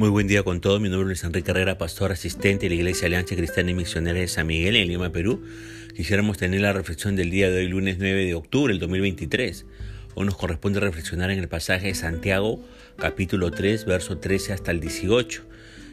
Muy 0.00 0.08
buen 0.08 0.26
día 0.26 0.42
con 0.42 0.62
todos. 0.62 0.80
Mi 0.80 0.88
nombre 0.88 1.12
es 1.12 1.24
Enrique 1.24 1.50
Herrera, 1.50 1.76
pastor 1.76 2.10
asistente 2.10 2.64
de 2.64 2.70
la 2.70 2.76
Iglesia 2.76 3.04
Alianza 3.04 3.36
Cristiana 3.36 3.72
y 3.72 3.74
Misionera 3.74 4.18
de 4.18 4.28
San 4.28 4.46
Miguel 4.46 4.76
en 4.76 4.88
Lima, 4.88 5.12
Perú. 5.12 5.42
Quisiéramos 5.94 6.38
tener 6.38 6.62
la 6.62 6.72
reflexión 6.72 7.16
del 7.16 7.30
día 7.30 7.50
de 7.50 7.58
hoy, 7.58 7.68
lunes 7.68 7.98
9 7.98 8.24
de 8.24 8.32
octubre 8.32 8.72
del 8.72 8.80
2023. 8.80 9.66
Hoy 10.14 10.24
nos 10.24 10.38
corresponde 10.38 10.80
reflexionar 10.80 11.30
en 11.30 11.38
el 11.38 11.48
pasaje 11.48 11.88
de 11.88 11.94
Santiago, 11.94 12.66
capítulo 12.96 13.50
3, 13.50 13.84
verso 13.84 14.16
13 14.16 14.54
hasta 14.54 14.70
el 14.70 14.80
18. 14.80 15.42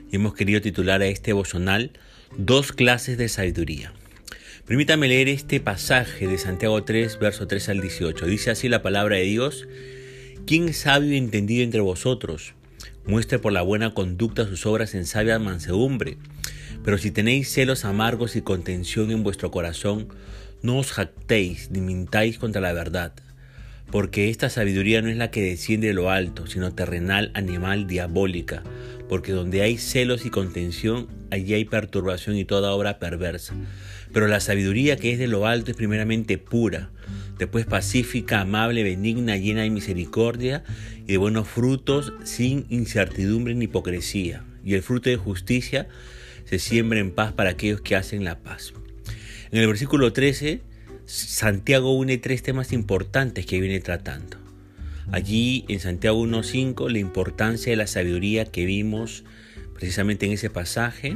Y 0.10 0.16
hemos 0.16 0.34
querido 0.36 0.62
titular 0.62 1.02
a 1.02 1.08
este 1.08 1.32
devocional 1.32 1.92
Dos 2.38 2.72
clases 2.72 3.18
de 3.18 3.28
sabiduría. 3.28 3.92
Permítame 4.66 5.10
leer 5.10 5.28
este 5.28 5.60
pasaje 5.60 6.28
de 6.28 6.38
Santiago 6.38 6.82
3, 6.82 7.20
verso 7.20 7.46
13 7.46 7.72
al 7.72 7.82
18. 7.82 8.26
Dice 8.26 8.52
así 8.52 8.70
la 8.70 8.82
palabra 8.82 9.18
de 9.18 9.24
Dios. 9.24 9.68
¿Quién 10.46 10.74
sabio 10.74 11.12
y 11.12 11.18
entendido 11.18 11.66
entre 11.66 11.82
vosotros? 11.82 12.54
Muestre 13.08 13.40
por 13.40 13.54
la 13.54 13.62
buena 13.62 13.94
conducta 13.94 14.46
sus 14.46 14.66
obras 14.66 14.94
en 14.94 15.06
sabia 15.06 15.40
mansedumbre. 15.40 16.18
Pero 16.84 16.98
si 16.98 17.10
tenéis 17.10 17.50
celos 17.50 17.86
amargos 17.86 18.36
y 18.36 18.42
contención 18.42 19.12
en 19.12 19.24
vuestro 19.24 19.50
corazón, 19.50 20.10
no 20.62 20.78
os 20.78 20.92
jactéis 20.92 21.72
ni 21.72 21.80
mintáis 21.80 22.38
contra 22.38 22.60
la 22.60 22.74
verdad. 22.74 23.14
Porque 23.92 24.30
esta 24.30 24.50
sabiduría 24.50 25.02
no 25.02 25.08
es 25.08 25.16
la 25.16 25.32
que 25.32 25.42
desciende 25.42 25.88
de 25.88 25.94
lo 25.94 26.12
alto, 26.12 26.48
sino 26.48 26.74
terrenal, 26.74 27.32
animal, 27.34 27.88
diabólica. 27.88 28.64
Porque 29.08 29.32
donde 29.32 29.62
hay 29.62 29.78
celos 29.78 30.26
y 30.26 30.30
contención, 30.30 31.08
allí 31.32 31.54
hay 31.54 31.64
perturbación 31.64 32.36
y 32.36 32.44
toda 32.44 32.74
obra 32.74 33.00
perversa. 33.00 33.56
Pero 34.12 34.28
la 34.28 34.42
sabiduría 34.42 34.98
que 34.98 35.14
es 35.14 35.20
de 35.20 35.28
lo 35.28 35.48
alto 35.48 35.72
es 35.72 35.78
primeramente 35.78 36.38
pura, 36.38 36.90
después 37.38 37.66
pacífica, 37.66 38.42
amable, 38.42 38.84
benigna, 38.84 39.38
llena 39.38 39.62
de 39.64 39.70
misericordia 39.70 40.64
y 41.06 41.14
de 41.14 41.18
buenos 41.18 41.48
frutos, 41.48 42.14
sin 42.24 42.66
incertidumbre 42.70 43.56
ni 43.56 43.66
hipocresía. 43.66 44.44
Y 44.64 44.74
el 44.74 44.84
fruto 44.84 45.10
de 45.10 45.18
justicia 45.18 45.88
se 46.46 46.60
siembra 46.60 47.00
en 47.00 47.12
paz 47.12 47.34
para 47.34 47.52
aquellos 47.52 47.82
que 47.82 47.96
hacen 47.96 48.24
la 48.24 48.40
paz. 48.40 48.74
En 49.52 49.60
el 49.60 49.68
versículo 49.68 50.14
13, 50.14 50.62
Santiago 51.06 51.94
une 51.94 52.18
tres 52.18 52.44
temas 52.44 52.74
importantes 52.74 53.46
que 53.46 53.62
viene 53.62 53.80
tratando. 53.80 54.38
Allí 55.12 55.64
en 55.70 55.80
Santiago 55.80 56.22
1.5, 56.22 56.90
la 56.92 57.00
importancia 57.00 57.72
de 57.72 57.78
la 57.78 57.88
sabiduría 57.88 58.44
que 58.46 58.66
vimos 58.66 59.24
precisamente 59.74 60.26
en 60.26 60.34
ese 60.34 60.50
pasaje. 60.50 61.16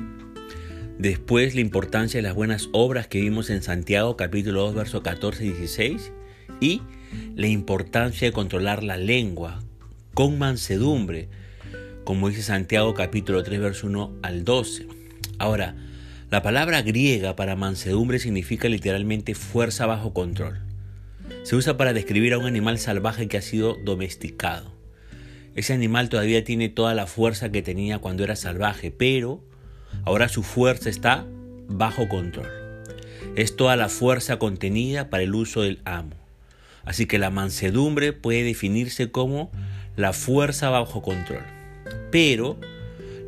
Después 0.98 1.56
la 1.56 1.62
importancia 1.62 2.20
de 2.20 2.22
las 2.22 2.36
buenas 2.36 2.70
obras 2.74 3.08
que 3.08 3.22
vimos 3.22 3.50
en 3.50 3.64
Santiago 3.64 4.18
capítulo 4.18 4.62
2 4.64 4.76
verso 4.76 5.02
14 5.02 5.46
y 5.46 5.50
16 5.50 6.12
y 6.60 6.82
la 7.36 7.48
importancia 7.48 8.28
de 8.28 8.34
controlar 8.34 8.84
la 8.84 8.98
lengua 8.98 9.64
con 10.14 10.38
mansedumbre, 10.38 11.30
como 12.04 12.30
dice 12.30 12.44
Santiago 12.44 12.94
capítulo 12.94 13.42
3 13.42 13.60
verso 13.60 13.88
1 13.88 14.20
al 14.22 14.44
12. 14.44 14.88
Ahora, 15.40 15.76
la 16.30 16.44
palabra 16.44 16.82
griega 16.82 17.36
para 17.36 17.56
mansedumbre 17.56 18.20
significa 18.20 18.70
literalmente 18.70 19.34
fuerza 19.34 19.86
bajo 19.86 20.14
control. 20.14 20.60
Se 21.44 21.56
usa 21.56 21.78
para 21.78 21.94
describir 21.94 22.34
a 22.34 22.38
un 22.38 22.46
animal 22.46 22.78
salvaje 22.78 23.28
que 23.28 23.38
ha 23.38 23.42
sido 23.42 23.76
domesticado. 23.84 24.72
Ese 25.56 25.74
animal 25.74 26.10
todavía 26.10 26.44
tiene 26.44 26.70
toda 26.70 26.94
la 26.94 27.08
fuerza 27.08 27.52
que 27.52 27.62
tenía 27.62 28.00
cuando 28.00 28.24
era 28.24 28.36
salvaje, 28.36 28.92
pero 28.92 29.44
Ahora 30.04 30.30
su 30.30 30.44
fuerza 30.44 30.90
está 30.90 31.26
bajo 31.68 32.08
control. 32.08 32.48
Es 33.36 33.56
toda 33.56 33.76
la 33.76 33.90
fuerza 33.90 34.40
contenida 34.40 35.10
para 35.10 35.24
el 35.24 35.36
uso 35.36 35.62
del 35.62 35.80
amo. 35.86 36.16
Así 36.84 37.06
que 37.06 37.20
la 37.20 37.30
mansedumbre 37.30 38.12
puede 38.14 38.44
definirse 38.44 39.12
como 39.12 39.52
la 39.96 40.14
fuerza 40.14 40.70
bajo 40.70 41.02
control. 41.02 41.44
Pero 42.12 42.60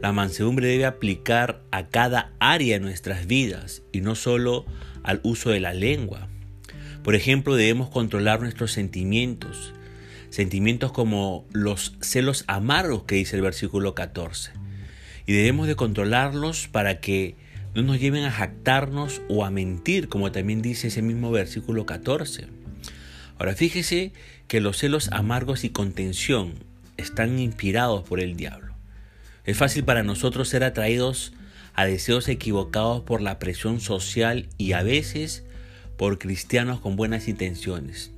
la 0.02 0.12
mansedumbre 0.12 0.68
debe 0.68 0.86
aplicar 0.86 1.62
a 1.72 1.88
cada 1.88 2.32
área 2.40 2.78
de 2.78 2.84
nuestras 2.84 3.28
vidas 3.28 3.84
y 3.92 4.02
no 4.02 4.16
solo 4.16 4.66
al 5.04 5.22
uso 5.24 5.52
de 5.52 5.60
la 5.60 5.74
lengua. 5.74 6.28
Por 7.04 7.16
ejemplo, 7.16 7.56
debemos 7.56 7.90
controlar 7.90 8.42
nuestros 8.42 8.72
sentimientos, 8.72 9.74
sentimientos 10.30 10.92
como 10.92 11.46
los 11.52 11.96
celos 12.02 12.46
amargos 12.48 13.04
que 13.04 13.16
dice 13.16 13.36
el 13.36 13.42
versículo 13.42 13.94
14 13.94 14.64
y 15.26 15.34
debemos 15.34 15.68
de 15.68 15.76
controlarlos 15.76 16.68
para 16.68 17.00
que 17.00 17.36
no 17.76 17.82
nos 17.82 18.00
lleven 18.00 18.24
a 18.24 18.32
jactarnos 18.32 19.22
o 19.30 19.46
a 19.46 19.52
mentir, 19.52 20.10
como 20.10 20.32
también 20.32 20.62
dice 20.62 20.88
ese 20.88 21.02
mismo 21.02 21.32
versículo 21.32 21.86
14. 21.86 22.48
Ahora 23.40 23.56
fíjese 23.56 24.12
que 24.48 24.62
los 24.62 24.78
celos 24.78 25.10
amargos 25.12 25.64
y 25.64 25.70
contención 25.70 26.54
están 26.98 27.40
inspirados 27.40 28.04
por 28.04 28.20
el 28.20 28.36
diablo. 28.36 28.76
Es 29.46 29.58
fácil 29.58 29.84
para 29.84 30.04
nosotros 30.04 30.50
ser 30.50 30.64
atraídos 30.64 31.34
a 31.74 31.86
deseos 31.86 32.30
equivocados 32.30 33.02
por 33.02 33.22
la 33.22 33.40
presión 33.40 33.80
social 33.80 34.48
y 34.58 34.74
a 34.74 34.84
veces 34.84 35.44
por 35.98 36.20
cristianos 36.20 36.80
con 36.80 36.96
buenas 36.96 37.28
intenciones. 37.28 38.12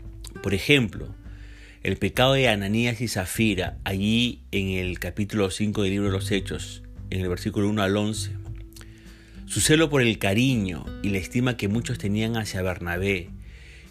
Por 0.43 0.53
ejemplo, 0.53 1.15
el 1.83 1.97
pecado 1.97 2.33
de 2.33 2.49
Ananías 2.49 2.99
y 2.99 3.07
Zafira, 3.07 3.77
allí 3.83 4.41
en 4.51 4.69
el 4.69 4.99
capítulo 4.99 5.49
5 5.49 5.83
del 5.83 5.91
libro 5.91 6.07
de 6.07 6.13
los 6.13 6.31
Hechos, 6.31 6.83
en 7.09 7.21
el 7.21 7.29
versículo 7.29 7.69
1 7.69 7.81
al 7.81 7.95
11. 7.95 8.31
Su 9.45 9.61
celo 9.61 9.89
por 9.89 10.01
el 10.01 10.17
cariño 10.17 10.85
y 11.03 11.09
la 11.09 11.17
estima 11.17 11.57
que 11.57 11.67
muchos 11.67 11.97
tenían 11.97 12.35
hacia 12.37 12.61
Bernabé 12.61 13.29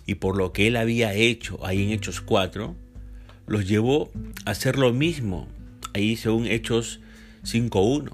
y 0.07 0.17
por 0.17 0.37
lo 0.37 0.53
que 0.53 0.67
él 0.67 0.77
había 0.77 1.15
hecho 1.15 1.65
ahí 1.65 1.83
en 1.83 1.91
Hechos 1.91 2.21
4, 2.21 2.75
los 3.47 3.69
llevó 3.69 4.11
a 4.45 4.51
hacer 4.51 4.79
lo 4.79 4.93
mismo 4.93 5.49
ahí 5.95 6.17
según 6.17 6.47
Hechos 6.47 7.01
5.1. 7.45 8.13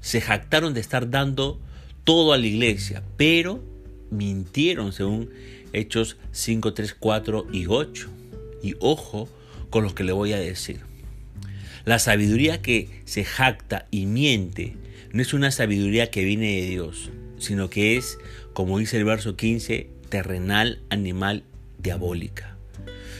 Se 0.00 0.20
jactaron 0.20 0.74
de 0.74 0.80
estar 0.80 1.10
dando 1.10 1.60
todo 2.04 2.32
a 2.32 2.38
la 2.38 2.46
iglesia, 2.46 3.02
pero 3.16 3.62
mintieron 4.10 4.92
según 4.92 5.30
Hechos 5.72 6.16
5, 6.32 6.74
3, 6.74 6.94
4 6.98 7.46
y 7.52 7.66
8. 7.66 8.08
Y 8.62 8.74
ojo 8.80 9.28
con 9.70 9.84
lo 9.84 9.94
que 9.94 10.04
le 10.04 10.12
voy 10.12 10.32
a 10.32 10.38
decir. 10.38 10.80
La 11.84 11.98
sabiduría 11.98 12.62
que 12.62 12.88
se 13.04 13.24
jacta 13.24 13.86
y 13.90 14.06
miente 14.06 14.76
no 15.12 15.20
es 15.20 15.34
una 15.34 15.50
sabiduría 15.50 16.10
que 16.10 16.24
viene 16.24 16.60
de 16.60 16.66
Dios, 16.66 17.10
sino 17.38 17.68
que 17.68 17.96
es, 17.98 18.18
como 18.54 18.78
dice 18.78 18.96
el 18.96 19.04
verso 19.04 19.36
15, 19.36 19.90
terrenal, 20.08 20.80
animal, 20.88 21.44
diabólica. 21.78 22.56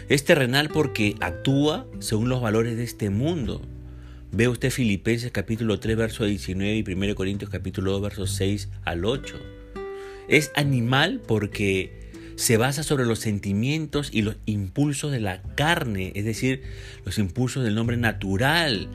Es 0.08 0.24
terrenal 0.24 0.70
porque 0.70 1.14
actúa 1.20 1.86
según 1.98 2.30
los 2.30 2.40
valores 2.40 2.76
de 2.76 2.84
este 2.84 3.10
mundo. 3.10 3.60
Ve 4.32 4.48
usted 4.48 4.70
Filipenses 4.70 5.30
capítulo 5.30 5.78
3 5.78 5.96
verso 5.96 6.24
19 6.24 6.76
y 6.76 6.92
1 6.92 7.14
Corintios 7.14 7.50
capítulo 7.50 7.92
2 7.92 8.02
versos 8.02 8.30
6 8.32 8.70
al 8.84 9.04
8. 9.04 9.36
Es 10.28 10.52
animal 10.56 11.20
porque 11.26 12.12
se 12.36 12.56
basa 12.56 12.82
sobre 12.82 13.06
los 13.06 13.20
sentimientos 13.20 14.10
y 14.12 14.22
los 14.22 14.36
impulsos 14.46 15.12
de 15.12 15.20
la 15.20 15.42
carne, 15.54 16.12
es 16.14 16.24
decir, 16.24 16.62
los 17.04 17.18
impulsos 17.18 17.64
del 17.64 17.78
hombre 17.78 17.96
natural, 17.96 18.88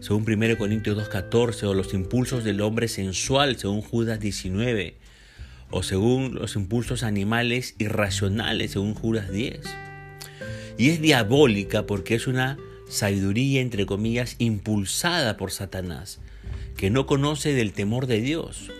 según 0.00 0.24
1 0.30 0.58
Corintios 0.58 0.96
2.14, 0.96 1.64
o 1.64 1.74
los 1.74 1.92
impulsos 1.94 2.44
del 2.44 2.60
hombre 2.60 2.88
sensual, 2.88 3.56
según 3.56 3.82
Judas 3.82 4.20
19, 4.20 4.94
o 5.70 5.82
según 5.82 6.34
los 6.34 6.56
impulsos 6.56 7.02
animales 7.02 7.74
irracionales, 7.78 8.72
según 8.72 8.94
Judas 8.94 9.30
10. 9.30 9.60
Y 10.78 10.90
es 10.90 11.00
diabólica 11.00 11.86
porque 11.86 12.14
es 12.14 12.26
una 12.26 12.58
sabiduría, 12.88 13.60
entre 13.60 13.86
comillas, 13.86 14.36
impulsada 14.38 15.36
por 15.36 15.50
Satanás, 15.50 16.20
que 16.76 16.90
no 16.90 17.06
conoce 17.06 17.52
del 17.52 17.72
temor 17.72 18.06
de 18.06 18.20
Dios. 18.20 18.70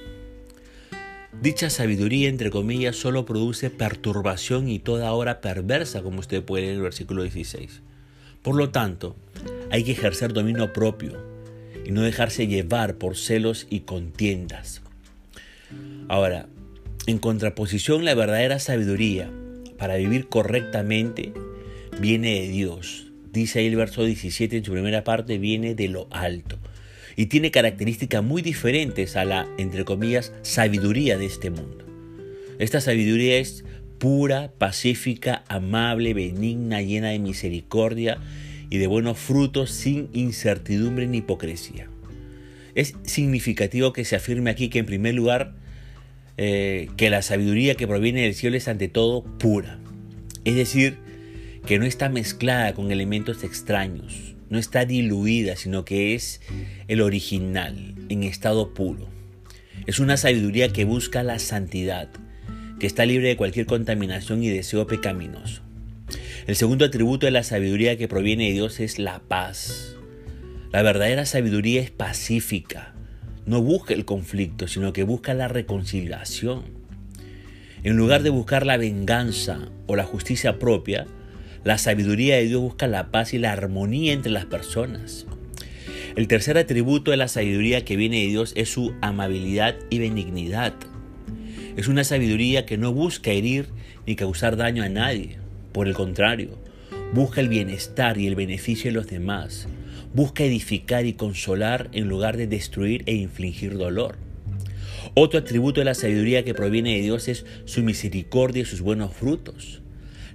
Dicha 1.43 1.69
sabiduría, 1.69 2.29
entre 2.29 2.51
comillas, 2.51 2.97
solo 2.97 3.27
produce 3.27 3.69
perturbación 3.69 4.69
y 4.69 4.79
toda 4.79 5.13
obra 5.13 5.41
perversa, 5.43 6.03
como 6.03 6.21
usted 6.21 6.43
puede 6.43 6.63
leer 6.63 6.73
en 6.73 6.79
el 6.79 6.83
versículo 6.83 7.23
16. 7.23 7.83
Por 8.43 8.57
lo 8.57 8.71
tanto, 8.71 9.17
hay 9.71 9.85
que 9.85 9.93
ejercer 9.93 10.33
dominio 10.33 10.73
propio 10.73 11.13
y 11.85 11.91
no 11.91 12.03
dejarse 12.03 12.47
llevar 12.47 12.97
por 12.97 13.17
celos 13.17 13.67
y 13.69 13.81
contiendas. 13.81 14.83
Ahora, 16.09 16.47
en 17.07 17.19
contraposición, 17.19 18.05
la 18.05 18.15
verdadera 18.15 18.59
sabiduría 18.59 19.31
para 19.79 19.97
vivir 19.97 20.29
correctamente 20.29 21.35
viene 22.01 22.41
de 22.41 22.49
Dios. 22.49 23.13
Dice 23.31 23.59
ahí 23.59 23.67
el 23.67 23.77
verso 23.77 24.05
17 24.05 24.57
en 24.57 24.65
su 24.65 24.73
primera 24.73 25.05
parte, 25.05 25.37
viene 25.37 25.75
de 25.75 25.89
lo 25.89 26.09
alto 26.11 26.59
y 27.17 27.27
tiene 27.27 27.51
características 27.51 28.23
muy 28.23 28.43
diferentes 28.43 29.17
a 29.17 29.25
la, 29.25 29.49
entre 29.57 29.85
comillas, 29.85 30.33
sabiduría 30.43 31.17
de 31.17 31.27
este 31.27 31.51
mundo. 31.51 31.85
Esta 32.59 32.81
sabiduría 32.81 33.39
es 33.39 33.65
pura, 33.99 34.53
pacífica, 34.59 35.43
amable, 35.49 36.13
benigna, 36.15 36.83
llena 36.83 37.09
de 37.09 37.19
misericordia 37.19 38.19
y 38.69 38.79
de 38.79 38.87
buenos 38.87 39.19
frutos 39.19 39.71
sin 39.71 40.11
incertidumbre 40.13 41.07
ni 41.07 41.19
hipocresía. 41.19 41.89
Es 42.75 42.95
significativo 43.05 43.95
que 43.95 44.05
se 44.05 44.17
afirme 44.17 44.51
aquí 44.51 44.69
que 44.69 44.81
en 44.81 44.87
primer 44.87 45.15
lugar 45.15 45.55
eh, 46.37 46.91
que 46.99 47.09
la 47.09 47.23
sabiduría 47.23 47.75
que 47.77 47.89
proviene 47.89 48.23
del 48.23 48.35
cielo 48.35 48.59
es 48.59 48.69
ante 48.69 48.89
todo 48.89 49.25
pura. 49.25 49.79
Es 50.45 50.55
decir, 50.55 50.99
que 51.67 51.81
no 51.81 51.85
está 51.85 52.09
mezclada 52.09 52.75
con 52.75 52.93
elementos 52.93 53.43
extraños, 53.43 54.37
no 54.49 54.59
está 54.59 54.85
diluida, 54.85 55.57
sino 55.57 55.85
que 55.85 56.15
es 56.15 56.41
el 56.87 57.01
original, 57.01 57.97
en 58.09 58.23
estado 58.23 58.73
puro. 58.73 59.09
Es 59.87 59.99
una 59.99 60.17
sabiduría 60.17 60.69
que 60.69 60.85
busca 60.85 61.25
la 61.25 61.41
santidad, 61.41 62.09
que 62.79 62.87
está 62.87 63.05
libre 63.05 63.29
de 63.29 63.37
cualquier 63.37 63.67
contaminación 63.67 64.45
y 64.45 64.49
deseo 64.49 64.87
pecaminoso. 64.87 65.63
El 66.47 66.55
segundo 66.55 66.85
atributo 66.85 67.27
de 67.27 67.33
la 67.33 67.43
sabiduría 67.43 67.99
que 67.99 68.07
proviene 68.07 68.47
de 68.47 68.53
Dios 68.53 68.79
es 68.79 69.01
la 69.01 69.19
paz. 69.19 69.97
La 70.71 70.83
verdadera 70.83 71.27
sabiduría 71.27 71.83
es 71.83 71.91
pacífica. 71.91 72.95
No 73.45 73.61
busca 73.61 73.93
el 73.93 74.05
conflicto, 74.05 74.69
sino 74.69 74.93
que 74.93 75.03
busca 75.03 75.35
la 75.35 75.49
reconciliación. 75.49 76.63
En 77.83 77.97
lugar 77.97 78.23
de 78.23 78.31
buscar 78.31 78.65
la 78.65 78.77
venganza 78.77 79.69
o 79.87 79.97
la 79.97 80.05
justicia 80.05 80.59
propia, 80.61 81.07
la 81.67 81.79
sabiduría 81.79 82.37
de 82.37 82.45
Dios 82.45 82.63
busca 82.63 82.87
la 82.87 83.11
paz 83.11 83.35
y 83.35 83.39
la 83.39 83.51
armonía 83.51 84.13
entre 84.13 84.31
las 84.31 84.45
personas. 84.45 85.27
El 86.15 86.29
tercer 86.29 86.57
atributo 86.59 87.11
de 87.11 87.17
la 87.17 87.27
sabiduría 87.27 87.85
que 87.85 87.97
viene 87.97 88.21
de 88.21 88.29
Dios 88.29 88.53
es 88.55 88.71
su 88.73 88.95
amabilidad 89.01 89.75
y 89.91 89.99
benignidad. 89.99 90.75
Es 91.77 91.89
una 91.89 92.05
sabiduría 92.05 92.67
que 92.67 92.79
no 92.79 92.93
busca 92.93 93.33
herir 93.33 93.67
ni 94.07 94.15
causar 94.15 94.57
daño 94.57 94.85
a 94.85 94.89
nadie. 94.89 95.39
Por 95.73 95.89
el 95.89 95.95
contrario, 95.95 96.57
busca 97.13 97.41
el 97.41 97.49
bienestar 97.49 98.17
y 98.17 98.29
el 98.29 98.37
beneficio 98.37 98.93
de 98.93 98.95
los 98.95 99.09
demás. 99.09 99.67
Busca 100.15 100.45
edificar 100.45 101.05
y 101.05 101.15
consolar 101.15 101.89
en 101.91 102.09
lugar 102.09 102.37
de 102.37 102.47
destruir 102.47 103.03
e 103.07 103.15
infligir 103.15 103.77
dolor. 103.77 104.19
Otro 105.15 105.41
atributo 105.41 105.81
de 105.81 105.87
la 105.87 105.95
sabiduría 105.95 106.45
que 106.45 106.55
proviene 106.55 106.95
de 106.95 107.03
Dios 107.03 107.27
es 107.27 107.45
su 107.65 107.83
misericordia 107.83 108.63
y 108.63 108.67
sus 108.67 108.83
buenos 108.83 109.13
frutos. 109.13 109.83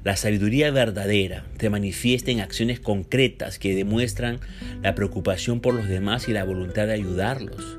La 0.04 0.16
sabiduría 0.16 0.72
verdadera 0.72 1.46
te 1.58 1.70
manifiesta 1.70 2.32
en 2.32 2.40
acciones 2.40 2.80
concretas 2.80 3.60
que 3.60 3.76
demuestran 3.76 4.40
la 4.82 4.96
preocupación 4.96 5.60
por 5.60 5.76
los 5.76 5.88
demás 5.88 6.28
y 6.28 6.34
la 6.34 6.44
voluntad 6.44 6.88
de 6.88 6.94
ayudarlos. 6.94 7.78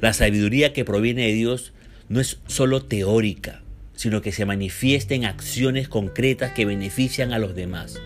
La 0.00 0.12
sabiduría 0.12 0.72
que 0.72 0.84
proviene 0.84 1.28
de 1.28 1.32
Dios 1.34 1.72
no 2.08 2.20
es 2.20 2.40
solo 2.48 2.82
teórica, 2.82 3.62
sino 3.94 4.20
que 4.20 4.32
se 4.32 4.44
manifiesta 4.44 5.14
en 5.14 5.24
acciones 5.24 5.88
concretas 5.88 6.52
que 6.52 6.64
benefician 6.64 7.32
a 7.32 7.38
los 7.38 7.54
demás. 7.54 8.00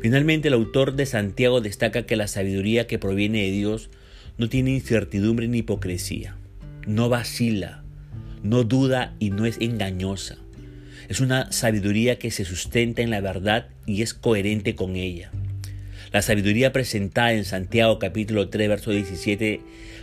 Finalmente, 0.00 0.48
el 0.48 0.54
autor 0.54 0.96
de 0.96 1.06
Santiago 1.06 1.60
destaca 1.60 2.04
que 2.04 2.16
la 2.16 2.26
sabiduría 2.26 2.88
que 2.88 2.98
proviene 2.98 3.42
de 3.42 3.52
Dios 3.52 3.90
no 4.38 4.48
tiene 4.48 4.72
incertidumbre 4.72 5.46
ni 5.46 5.58
hipocresía, 5.58 6.34
no 6.84 7.08
vacila, 7.08 7.84
no 8.42 8.64
duda 8.64 9.14
y 9.20 9.30
no 9.30 9.46
es 9.46 9.58
engañosa. 9.60 10.41
Es 11.08 11.20
una 11.20 11.50
sabiduría 11.52 12.18
que 12.18 12.30
se 12.30 12.44
sustenta 12.44 13.02
en 13.02 13.10
la 13.10 13.20
verdad 13.20 13.68
y 13.86 14.02
es 14.02 14.14
coherente 14.14 14.74
con 14.74 14.96
ella. 14.96 15.30
La 16.12 16.22
sabiduría 16.22 16.72
presentada 16.72 17.32
en 17.32 17.44
Santiago 17.44 17.98
capítulo 17.98 18.48
3, 18.48 18.68
verso 18.68 18.90
17 18.90 19.60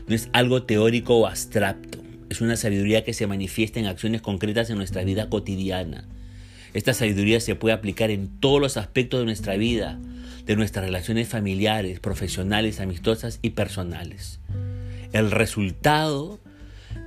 no 0.08 0.16
es 0.16 0.30
algo 0.34 0.64
teórico 0.64 1.18
o 1.18 1.28
abstracto. 1.28 2.00
Es 2.30 2.42
una 2.42 2.58
sabiduría 2.58 3.04
que 3.04 3.14
se 3.14 3.28
manifiesta 3.28 3.80
en 3.80 3.86
acciones 3.86 4.22
concretas 4.22 4.70
en 4.70 4.78
nuestra 4.78 5.04
vida 5.04 5.30
cotidiana. 5.30 6.08
Esta 6.74 6.94
sabiduría 6.94 7.40
se 7.40 7.56
puede 7.56 7.74
aplicar 7.74 8.12
en 8.12 8.40
todos 8.40 8.60
los 8.60 8.78
aspectos 8.78 9.20
de 9.20 9.26
nuestra 9.26 9.56
vida, 9.56 10.00
de 10.46 10.56
nuestras 10.56 10.86
relaciones 10.86 11.28
familiares, 11.28 12.00
profesionales, 12.00 12.80
amistosas 12.80 13.40
y 13.42 13.52
personales. 13.52 14.40
El 15.14 15.32
resultado 15.32 16.40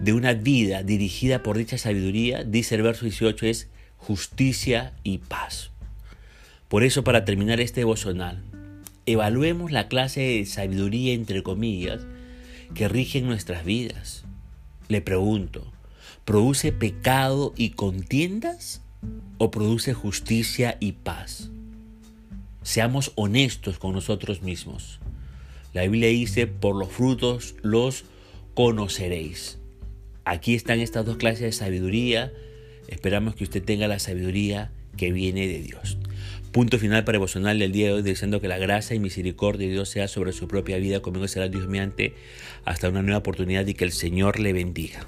de 0.00 0.12
una 0.12 0.33
vida 0.33 0.83
dirigida 0.83 1.43
por 1.43 1.59
dicha 1.59 1.79
sabiduría, 1.79 2.43
dice 2.45 2.75
el 2.75 2.83
verso 2.83 3.05
18, 3.05 3.47
es 3.47 3.69
justicia 4.02 4.93
y 5.04 5.19
paz. 5.19 5.70
Por 6.69 6.82
eso, 6.82 7.04
para 7.04 7.25
terminar 7.25 7.60
este 7.60 7.82
devocional, 7.82 8.43
evaluemos 9.06 9.70
la 9.70 9.87
clase 9.87 10.20
de 10.20 10.44
sabiduría, 10.44 11.12
entre 11.14 11.44
comillas, 11.44 12.00
que 12.75 12.88
rige 12.88 13.20
nuestras 13.20 13.64
vidas. 13.64 14.25
Le 14.88 15.02
pregunto, 15.02 15.70
¿produce 16.25 16.72
pecado 16.72 17.54
y 17.56 17.70
contiendas 17.70 18.82
o 19.38 19.52
produce 19.52 19.94
justicia 19.94 20.78
y 20.81 20.93
paz? 20.93 21.50
Seamos 22.64 23.12
honestos 23.14 23.78
con 23.78 23.93
nosotros 23.93 24.43
mismos. 24.43 24.99
La 25.75 25.82
Biblia 25.82 26.08
dice, 26.08 26.49
por 26.49 26.75
los 26.75 26.88
frutos 26.88 27.54
los 27.62 28.04
conoceréis. 28.54 29.58
Aquí 30.25 30.54
están 30.54 30.81
estas 30.81 31.06
dos 31.06 31.19
clases 31.19 31.43
de 31.43 31.52
sabiduría 31.52 32.32
Esperamos 32.88 33.34
que 33.34 33.44
usted 33.44 33.62
tenga 33.62 33.88
la 33.88 33.99
sabiduría 33.99 34.70
que 34.96 35.12
viene 35.12 35.46
de 35.46 35.61
Dios. 35.61 35.99
Punto 36.52 36.79
final 36.79 37.05
para 37.05 37.17
devocional 37.17 37.58
del 37.58 37.73
día 37.73 37.87
de 37.87 37.93
hoy, 37.94 38.02
deseando 38.02 38.40
que 38.40 38.49
la 38.49 38.58
gracia 38.58 38.94
y 38.94 38.99
misericordia 38.99 39.67
de 39.67 39.73
Dios 39.73 39.88
sea 39.88 40.06
sobre 40.06 40.32
su 40.32 40.49
propia 40.49 40.76
vida, 40.76 41.00
conmigo 41.00 41.26
será 41.26 41.49
Dios 41.49 41.67
mediante, 41.67 42.14
hasta 42.64 42.90
una 42.90 43.02
nueva 43.02 43.19
oportunidad 43.19 43.67
y 43.67 43.75
que 43.75 43.84
el 43.84 43.93
Señor 43.93 44.38
le 44.38 44.52
bendiga. 44.52 45.06